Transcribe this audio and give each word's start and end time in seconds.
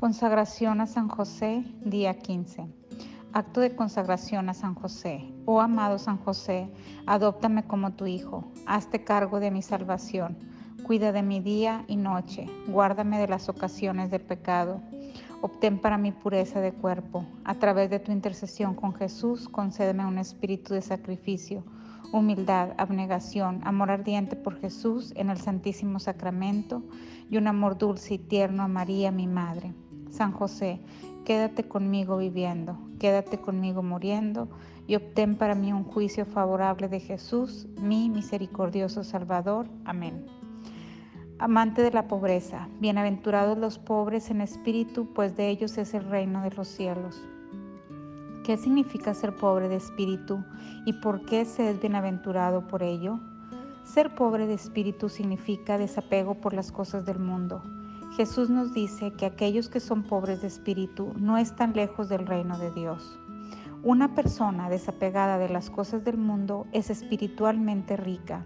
Consagración 0.00 0.80
a 0.80 0.86
San 0.86 1.08
José, 1.08 1.62
día 1.84 2.14
15. 2.14 2.66
Acto 3.34 3.60
de 3.60 3.76
consagración 3.76 4.48
a 4.48 4.54
San 4.54 4.74
José. 4.74 5.30
Oh 5.44 5.60
amado 5.60 5.98
San 5.98 6.16
José, 6.16 6.70
adóptame 7.04 7.64
como 7.64 7.92
tu 7.92 8.06
Hijo, 8.06 8.50
hazte 8.64 9.04
cargo 9.04 9.40
de 9.40 9.50
mi 9.50 9.60
salvación, 9.60 10.38
cuida 10.84 11.12
de 11.12 11.20
mi 11.20 11.40
día 11.40 11.84
y 11.86 11.96
noche, 11.96 12.46
guárdame 12.66 13.18
de 13.18 13.28
las 13.28 13.50
ocasiones 13.50 14.10
del 14.10 14.22
pecado, 14.22 14.80
obtén 15.42 15.78
para 15.78 15.98
mi 15.98 16.12
pureza 16.12 16.62
de 16.62 16.72
cuerpo. 16.72 17.26
A 17.44 17.56
través 17.56 17.90
de 17.90 17.98
tu 17.98 18.10
intercesión 18.10 18.74
con 18.74 18.94
Jesús, 18.94 19.50
concédeme 19.50 20.06
un 20.06 20.16
espíritu 20.16 20.72
de 20.72 20.80
sacrificio, 20.80 21.62
humildad, 22.10 22.70
abnegación, 22.78 23.60
amor 23.64 23.90
ardiente 23.90 24.34
por 24.34 24.58
Jesús 24.60 25.12
en 25.14 25.28
el 25.28 25.36
Santísimo 25.36 25.98
Sacramento 25.98 26.82
y 27.28 27.36
un 27.36 27.48
amor 27.48 27.76
dulce 27.76 28.14
y 28.14 28.18
tierno 28.18 28.62
a 28.62 28.68
María, 28.68 29.10
mi 29.10 29.26
Madre. 29.26 29.74
San 30.10 30.32
José, 30.32 30.80
quédate 31.24 31.68
conmigo 31.68 32.16
viviendo, 32.16 32.76
quédate 32.98 33.38
conmigo 33.38 33.82
muriendo 33.82 34.48
y 34.88 34.96
obtén 34.96 35.36
para 35.36 35.54
mí 35.54 35.72
un 35.72 35.84
juicio 35.84 36.26
favorable 36.26 36.88
de 36.88 36.98
Jesús, 36.98 37.68
mi 37.80 38.10
misericordioso 38.10 39.04
Salvador. 39.04 39.68
Amén. 39.84 40.26
Amante 41.38 41.82
de 41.82 41.92
la 41.92 42.08
pobreza, 42.08 42.68
bienaventurados 42.80 43.56
los 43.56 43.78
pobres 43.78 44.30
en 44.30 44.40
espíritu, 44.40 45.06
pues 45.14 45.36
de 45.36 45.48
ellos 45.48 45.78
es 45.78 45.94
el 45.94 46.04
reino 46.04 46.42
de 46.42 46.50
los 46.50 46.66
cielos. 46.66 47.22
¿Qué 48.44 48.56
significa 48.56 49.14
ser 49.14 49.36
pobre 49.36 49.68
de 49.68 49.76
espíritu 49.76 50.44
y 50.86 50.94
por 50.94 51.24
qué 51.24 51.44
se 51.44 51.70
es 51.70 51.80
bienaventurado 51.80 52.66
por 52.66 52.82
ello? 52.82 53.20
Ser 53.84 54.14
pobre 54.14 54.46
de 54.48 54.54
espíritu 54.54 55.08
significa 55.08 55.78
desapego 55.78 56.34
por 56.34 56.52
las 56.52 56.72
cosas 56.72 57.06
del 57.06 57.20
mundo 57.20 57.62
Jesús 58.16 58.50
nos 58.50 58.74
dice 58.74 59.12
que 59.12 59.24
aquellos 59.24 59.68
que 59.68 59.78
son 59.78 60.02
pobres 60.02 60.40
de 60.40 60.48
espíritu 60.48 61.12
no 61.16 61.38
están 61.38 61.74
lejos 61.74 62.08
del 62.08 62.26
reino 62.26 62.58
de 62.58 62.72
Dios. 62.72 63.18
Una 63.84 64.14
persona 64.14 64.68
desapegada 64.68 65.38
de 65.38 65.48
las 65.48 65.70
cosas 65.70 66.04
del 66.04 66.18
mundo 66.18 66.66
es 66.72 66.90
espiritualmente 66.90 67.96
rica. 67.96 68.44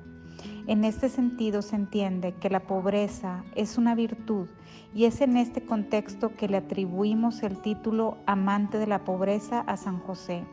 En 0.66 0.84
este 0.84 1.08
sentido 1.08 1.62
se 1.62 1.76
entiende 1.76 2.34
que 2.34 2.50
la 2.50 2.66
pobreza 2.66 3.42
es 3.54 3.78
una 3.78 3.94
virtud 3.94 4.48
y 4.94 5.06
es 5.06 5.22
en 5.22 5.38
este 5.38 5.64
contexto 5.64 6.36
que 6.36 6.46
le 6.46 6.58
atribuimos 6.58 7.42
el 7.42 7.58
título 7.58 8.18
amante 8.26 8.78
de 8.78 8.86
la 8.86 9.04
pobreza 9.04 9.60
a 9.60 9.78
San 9.78 9.98
José. 9.98 10.44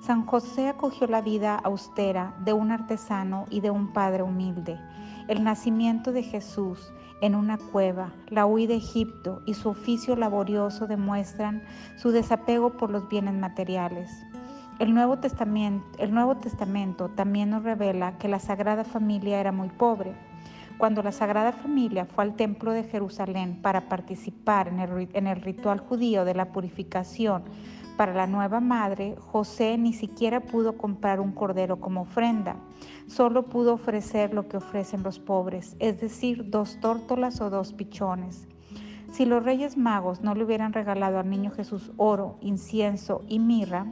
San 0.00 0.26
José 0.26 0.68
acogió 0.68 1.06
la 1.06 1.22
vida 1.22 1.54
austera 1.54 2.34
de 2.44 2.52
un 2.52 2.72
artesano 2.72 3.46
y 3.50 3.60
de 3.60 3.70
un 3.70 3.92
padre 3.92 4.24
humilde, 4.24 4.80
el 5.28 5.44
nacimiento 5.44 6.10
de 6.10 6.24
Jesús 6.24 6.92
en 7.22 7.36
una 7.36 7.56
cueva, 7.56 8.12
la 8.28 8.46
huida 8.46 8.72
de 8.72 8.78
Egipto 8.78 9.42
y 9.46 9.54
su 9.54 9.68
oficio 9.68 10.16
laborioso 10.16 10.88
demuestran 10.88 11.62
su 11.96 12.10
desapego 12.10 12.76
por 12.76 12.90
los 12.90 13.08
bienes 13.08 13.34
materiales. 13.34 14.10
El 14.80 14.92
Nuevo, 14.92 15.16
Testamento, 15.18 17.08
también 17.10 17.50
nos 17.50 17.62
revela 17.62 18.18
que 18.18 18.26
la 18.26 18.40
Sagrada 18.40 18.82
Familia 18.82 19.38
era 19.38 19.52
muy 19.52 19.68
pobre. 19.68 20.14
Cuando 20.78 21.04
la 21.04 21.12
Sagrada 21.12 21.52
Familia 21.52 22.06
fue 22.06 22.24
al 22.24 22.34
Templo 22.34 22.72
de 22.72 22.82
Jerusalén 22.82 23.62
para 23.62 23.88
participar 23.88 24.68
en 24.68 25.26
el 25.28 25.40
ritual 25.42 25.78
judío 25.78 26.24
de 26.24 26.34
la 26.34 26.46
purificación 26.46 27.44
para 28.02 28.14
la 28.14 28.26
nueva 28.26 28.58
madre, 28.58 29.14
José 29.30 29.78
ni 29.78 29.92
siquiera 29.92 30.40
pudo 30.40 30.76
comprar 30.76 31.20
un 31.20 31.30
cordero 31.30 31.78
como 31.78 32.00
ofrenda, 32.00 32.56
solo 33.06 33.44
pudo 33.44 33.74
ofrecer 33.74 34.34
lo 34.34 34.48
que 34.48 34.56
ofrecen 34.56 35.04
los 35.04 35.20
pobres, 35.20 35.76
es 35.78 36.00
decir, 36.00 36.50
dos 36.50 36.80
tórtolas 36.80 37.40
o 37.40 37.48
dos 37.48 37.72
pichones. 37.72 38.48
Si 39.12 39.24
los 39.24 39.44
reyes 39.44 39.76
magos 39.76 40.20
no 40.20 40.34
le 40.34 40.42
hubieran 40.42 40.72
regalado 40.72 41.20
al 41.20 41.30
niño 41.30 41.52
Jesús 41.52 41.92
oro, 41.96 42.38
incienso 42.40 43.22
y 43.28 43.38
mirra, 43.38 43.86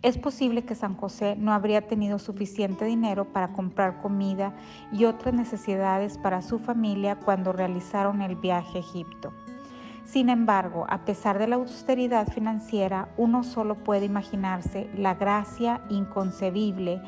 es 0.00 0.16
posible 0.16 0.64
que 0.64 0.74
San 0.74 0.94
José 0.94 1.36
no 1.36 1.52
habría 1.52 1.86
tenido 1.86 2.18
suficiente 2.18 2.86
dinero 2.86 3.30
para 3.30 3.52
comprar 3.52 4.00
comida 4.00 4.54
y 4.90 5.04
otras 5.04 5.34
necesidades 5.34 6.16
para 6.16 6.40
su 6.40 6.58
familia 6.58 7.16
cuando 7.16 7.52
realizaron 7.52 8.22
el 8.22 8.36
viaje 8.36 8.78
a 8.78 8.80
Egipto. 8.80 9.34
Sin 10.04 10.28
embargo, 10.28 10.86
a 10.88 11.04
pesar 11.04 11.38
de 11.38 11.48
la 11.48 11.56
austeridad 11.56 12.28
financiera, 12.28 13.08
uno 13.16 13.42
solo 13.42 13.76
puede 13.76 14.04
imaginarse 14.04 14.88
la 14.96 15.14
gracia 15.14 15.80
inconcebible 15.88 17.00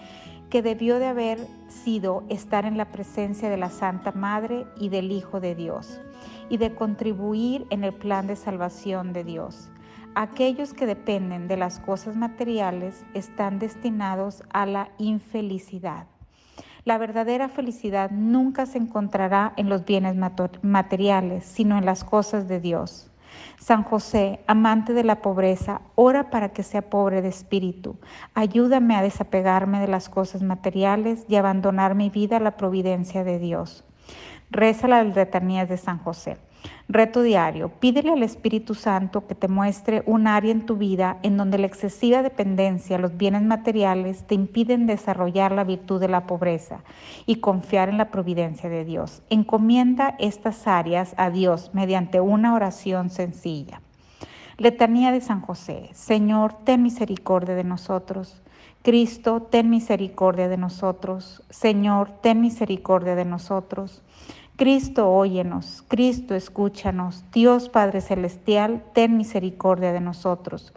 que 0.51 0.63
debió 0.63 0.99
de 0.99 1.07
haber 1.07 1.39
sido 1.69 2.25
estar 2.29 2.65
en 2.65 2.77
la 2.77 2.91
presencia 2.91 3.51
de 3.51 3.57
la 3.57 3.71
Santa 3.71 4.13
Madre 4.13 4.67
y 4.79 4.89
del 4.89 5.13
Hijo 5.13 5.41
de 5.41 5.55
Dios 5.55 6.01
y 6.49 6.57
de 6.57 6.75
contribuir 6.75 7.67
en 7.71 7.85
el 7.85 7.93
plan 7.93 8.27
de 8.27 8.37
salvación 8.37 9.13
de 9.13 9.25
Dios. 9.25 9.71
Aquellos 10.15 10.73
que 10.73 10.87
dependen 10.87 11.49
de 11.49 11.59
las 11.59 11.79
cosas 11.81 12.17
materiales 12.17 13.05
están 13.13 13.59
destinados 13.59 14.43
a 14.53 14.65
la 14.65 14.89
infelicidad. 14.99 16.07
La 16.87 16.99
verdadera 16.99 17.49
felicidad 17.49 18.13
nunca 18.13 18.65
se 18.65 18.79
encontrará 18.79 19.53
en 19.57 19.69
los 19.69 19.85
bienes 19.85 20.15
materiales, 20.63 21.45
sino 21.45 21.79
en 21.79 21.85
las 21.85 22.05
cosas 22.05 22.47
de 22.47 22.61
Dios. 22.61 23.11
San 23.59 23.83
José, 23.83 24.39
amante 24.47 24.93
de 24.93 25.03
la 25.03 25.21
pobreza, 25.21 25.81
ora 25.97 26.31
para 26.31 26.51
que 26.51 26.63
sea 26.63 26.89
pobre 26.89 27.23
de 27.23 27.29
espíritu. 27.29 27.97
Ayúdame 28.35 28.95
a 28.95 29.03
desapegarme 29.03 29.81
de 29.81 29.89
las 29.89 30.09
cosas 30.09 30.43
materiales 30.43 31.25
y 31.29 31.35
abandonar 31.35 31.97
mi 31.97 32.09
vida 32.09 32.37
a 32.37 32.41
la 32.41 32.57
providencia 32.57 33.25
de 33.25 33.41
Dios. 33.41 33.83
Reza 34.53 34.87
las 34.87 35.13
letanías 35.13 35.69
de 35.69 35.79
San 35.79 35.99
José. 35.99 36.37
Reto 36.89 37.23
diario. 37.23 37.69
Pídele 37.69 38.13
al 38.13 38.23
Espíritu 38.23 38.75
Santo 38.75 39.27
que 39.27 39.35
te 39.35 39.49
muestre 39.49 40.05
un 40.07 40.27
área 40.27 40.53
en 40.53 40.67
tu 40.67 40.77
vida 40.77 41.19
en 41.23 41.37
donde 41.37 41.59
la 41.59 41.67
excesiva 41.67 42.23
dependencia 42.23 42.97
a 42.97 43.01
los 43.01 43.17
bienes 43.17 43.43
materiales 43.43 44.25
te 44.27 44.37
impiden 44.37 44.87
desarrollar 44.87 45.51
la 45.51 45.65
virtud 45.65 46.01
de 46.01 46.09
la 46.09 46.27
pobreza 46.27 46.81
y 47.27 47.37
confiar 47.37 47.89
en 47.89 47.99
la 47.99 48.11
providencia 48.11 48.69
de 48.69 48.85
Dios. 48.85 49.23
Encomienda 49.31 50.15
estas 50.21 50.69
áreas 50.69 51.15
a 51.17 51.31
Dios 51.31 51.71
mediante 51.73 52.21
una 52.21 52.55
oración 52.55 53.11
sencilla. 53.11 53.81
Letanía 54.59 55.13
de 55.13 55.21
San 55.21 55.41
José. 55.41 55.91
Señor, 55.93 56.55
ten 56.65 56.83
misericordia 56.83 57.55
de 57.55 57.65
nosotros. 57.65 58.41
Cristo, 58.83 59.43
ten 59.43 59.69
misericordia 59.69 60.49
de 60.49 60.57
nosotros. 60.57 61.43
Señor, 61.51 62.11
ten 62.23 62.41
misericordia 62.41 63.17
de 63.17 63.25
nosotros. 63.25 64.03
Cristo, 64.57 65.11
óyenos, 65.11 65.85
Cristo, 65.87 66.35
escúchanos, 66.35 67.25
Dios 67.31 67.69
Padre 67.69 68.01
Celestial, 68.01 68.83
ten 68.95 69.19
misericordia 69.19 69.93
de 69.93 70.01
nosotros. 70.01 70.73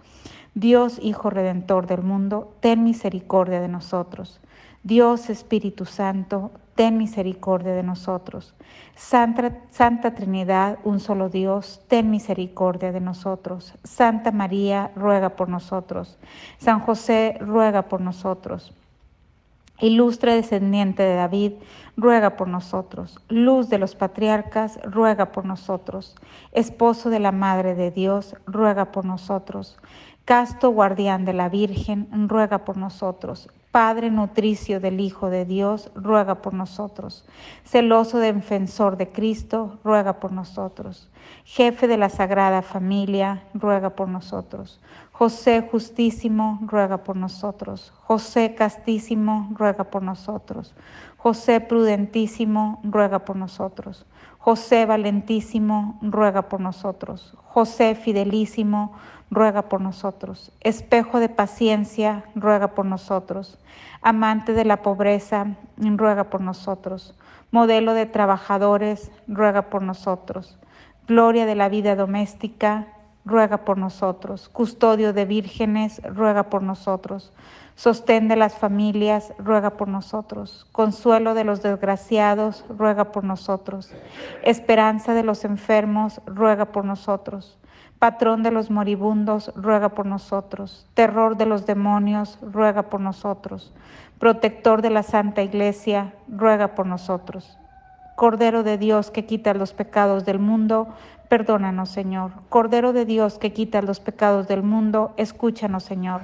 Dios 0.54 1.00
Hijo 1.02 1.30
Redentor 1.30 1.88
del 1.88 2.04
mundo, 2.04 2.54
ten 2.60 2.84
misericordia 2.84 3.62
de 3.62 3.70
nosotros. 3.70 4.42
Dios 4.84 5.30
Espíritu 5.30 5.86
Santo, 5.86 6.52
ten 6.76 6.98
misericordia 6.98 7.72
de 7.72 7.84
nosotros. 7.84 8.54
Santa, 8.96 9.60
Santa 9.70 10.14
Trinidad, 10.14 10.80
un 10.84 11.00
solo 11.00 11.30
Dios, 11.30 11.82
ten 11.88 12.12
misericordia 12.12 12.92
de 12.92 13.00
nosotros. 13.00 13.76
Santa 13.86 14.34
María, 14.34 14.92
ruega 14.94 15.38
por 15.38 15.48
nosotros. 15.48 16.18
San 16.58 16.82
José, 16.82 17.38
ruega 17.40 17.84
por 17.84 18.02
nosotros. 18.02 18.74
Ilustre 19.82 20.36
descendiente 20.36 21.04
de 21.04 21.16
David, 21.16 21.54
ruega 21.96 22.36
por 22.36 22.48
nosotros. 22.48 23.20
Luz 23.30 23.70
de 23.70 23.78
los 23.78 23.96
patriarcas, 23.96 24.80
ruega 24.84 25.32
por 25.32 25.46
nosotros. 25.46 26.16
Esposo 26.52 27.10
de 27.10 27.20
la 27.20 27.32
Madre 27.32 27.76
de 27.76 27.92
Dios, 27.92 28.36
ruega 28.46 28.92
por 28.92 29.06
nosotros. 29.06 29.78
Casto 30.26 30.70
guardián 30.70 31.26
de 31.26 31.34
la 31.34 31.50
Virgen, 31.50 32.08
ruega 32.28 32.66
por 32.66 32.78
nosotros. 32.78 33.50
Padre 33.72 34.10
nutricio 34.10 34.80
del 34.80 35.00
Hijo 35.00 35.30
de 35.30 35.46
Dios, 35.46 35.92
ruega 35.96 36.42
por 36.42 36.54
nosotros. 36.54 37.26
Celoso 37.64 38.20
defensor 38.20 38.98
de 38.98 39.10
Cristo, 39.12 39.80
ruega 39.84 40.20
por 40.20 40.32
nosotros. 40.32 41.09
Jefe 41.46 41.88
de 41.88 41.98
la 41.98 42.10
Sagrada 42.10 42.62
Familia, 42.62 43.44
ruega 43.54 43.92
por 43.92 44.08
nosotros. 44.08 44.80
José 45.12 45.68
justísimo, 45.70 46.60
ruega 46.62 47.04
por 47.04 47.16
nosotros. 47.16 47.92
José 48.04 48.56
castísimo, 48.56 49.50
ruega 49.52 49.86
por 49.86 50.02
nosotros. 50.02 50.74
José 51.18 51.60
prudentísimo, 51.60 52.80
ruega 52.84 53.20
por 53.20 53.36
nosotros. 53.36 54.06
José 54.38 54.86
valentísimo, 54.86 56.00
ruega 56.02 56.44
por 56.44 56.62
nosotros. 56.62 57.36
José 57.44 57.96
fidelísimo, 57.96 58.94
ruega 59.30 59.64
por 59.64 59.82
nosotros. 59.82 60.52
Espejo 60.62 61.20
de 61.20 61.28
paciencia, 61.28 62.24
ruega 62.36 62.70
por 62.70 62.86
nosotros. 62.86 63.60
Amante 64.02 64.54
de 64.54 64.64
la 64.64 64.82
pobreza, 64.82 65.58
ruega 65.78 66.30
por 66.30 66.40
nosotros. 66.40 67.14
Modelo 67.52 67.94
de 67.94 68.06
trabajadores, 68.06 69.12
ruega 69.28 69.64
por 69.64 69.82
nosotros. 69.82 70.58
Gloria 71.10 71.48
de 71.48 71.56
la 71.56 71.70
vida 71.70 71.96
doméstica, 71.96 72.86
ruega 73.26 73.66
por 73.66 73.80
nosotros. 73.80 74.48
Custodio 74.48 75.12
de 75.12 75.26
vírgenes, 75.26 76.04
ruega 76.04 76.52
por 76.52 76.62
nosotros. 76.62 77.34
Sostén 77.74 78.28
de 78.28 78.36
las 78.36 78.60
familias, 78.60 79.34
ruega 79.40 79.72
por 79.72 79.88
nosotros. 79.88 80.68
Consuelo 80.72 81.34
de 81.34 81.46
los 81.46 81.64
desgraciados, 81.64 82.64
ruega 82.70 83.06
por 83.06 83.24
nosotros. 83.24 83.92
Esperanza 84.44 85.16
de 85.16 85.24
los 85.24 85.46
enfermos, 85.46 86.22
ruega 86.28 86.66
por 86.66 86.86
nosotros. 86.86 87.58
Patrón 87.98 88.44
de 88.44 88.52
los 88.52 88.70
moribundos, 88.70 89.52
ruega 89.56 89.90
por 89.90 90.06
nosotros. 90.06 90.86
Terror 90.94 91.38
de 91.38 91.48
los 91.48 91.66
demonios, 91.66 92.38
ruega 92.44 92.84
por 92.84 93.02
nosotros. 93.02 93.74
Protector 94.20 94.84
de 94.84 94.92
la 94.92 95.02
Santa 95.02 95.42
Iglesia, 95.42 96.14
ruega 96.28 96.76
por 96.76 96.86
nosotros. 96.86 97.58
Cordero 98.20 98.64
de 98.64 98.78
Dios 98.78 99.12
que 99.12 99.24
quita 99.26 99.54
los 99.54 99.72
pecados 99.72 100.26
del 100.26 100.40
mundo, 100.40 100.90
perdónanos, 101.30 101.88
Señor. 101.88 102.32
Cordero 102.50 102.92
de 102.92 103.06
Dios 103.06 103.40
que 103.40 103.54
quita 103.54 103.82
los 103.82 104.02
pecados 104.02 104.50
del 104.50 104.62
mundo, 104.62 105.14
escúchanos, 105.16 105.86
Señor. 105.86 106.20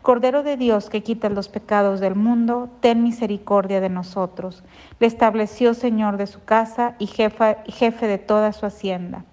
Cordero 0.00 0.42
de 0.42 0.56
Dios 0.56 0.88
que 0.88 1.02
quita 1.02 1.28
los 1.28 1.50
pecados 1.50 2.00
del 2.00 2.14
mundo, 2.14 2.70
ten 2.80 3.02
misericordia 3.02 3.82
de 3.82 3.90
nosotros. 3.90 4.64
Le 4.98 5.06
estableció 5.06 5.74
Señor 5.74 6.16
de 6.16 6.26
su 6.26 6.42
casa 6.42 6.94
y, 6.98 7.06
jefe 7.06 8.06
de 8.06 8.16
toda 8.16 8.54
su 8.54 8.64
hacienda. 8.64 9.26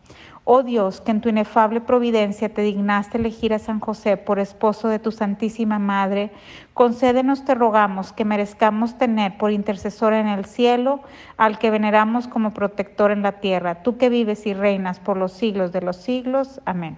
Oh 0.45 0.61
Dios, 0.61 0.99
que 0.99 1.11
en 1.11 1.21
tu 1.21 1.29
inefable 1.29 1.79
providencia 1.79 2.53
te 2.53 2.63
dignaste 2.63 3.17
elegir 3.17 3.53
a 3.53 3.59
San 3.59 3.79
José 3.79 4.17
por 4.17 4.39
esposo 4.39 4.89
de 4.89 4.99
tu 4.99 5.11
Santísima 5.13 5.79
Madre, 5.79 6.31
concédenos, 6.73 7.45
te 7.45 7.55
rogamos, 7.55 8.11
que 8.11 8.25
merezcamos 8.25 8.97
tener 8.97 9.37
por 9.37 9.51
intercesor 9.51 10.11
en 10.11 10.27
el 10.27 10.43
cielo 10.43 10.99
al 11.37 11.59
que 11.59 11.71
veneramos 11.71 12.27
como 12.27 12.51
protector 12.51 13.11
en 13.11 13.21
la 13.21 13.39
tierra, 13.39 13.83
tú 13.83 13.97
que 13.97 14.09
vives 14.09 14.45
y 14.45 14.53
reinas 14.53 14.99
por 14.99 15.15
los 15.15 15.31
siglos 15.31 15.71
de 15.71 15.81
los 15.81 15.95
siglos. 15.95 16.59
Amén. 16.65 16.97